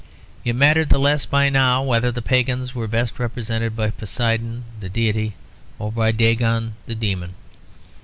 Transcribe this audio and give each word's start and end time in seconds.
It 0.43 0.53
mattered 0.55 0.89
the 0.89 0.97
less 0.97 1.27
by 1.27 1.49
now 1.49 1.83
whether 1.83 2.11
the 2.11 2.23
pagans 2.23 2.73
were 2.73 2.87
best 2.87 3.19
represented 3.19 3.75
by 3.75 3.91
Poseidon 3.91 4.63
the 4.79 4.89
deity 4.89 5.35
or 5.77 5.91
by 5.91 6.11
Dagon 6.11 6.73
the 6.87 6.95
demon. 6.95 7.35